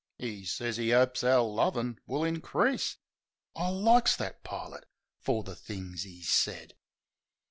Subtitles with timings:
[0.17, 2.97] 'E sez 'e 'opes our lovin' will increase—
[3.55, 4.85] I likes that pilot
[5.21, 6.73] f er the things 'e said.